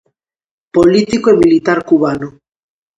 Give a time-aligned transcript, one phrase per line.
[0.75, 2.27] Político e militar cubano.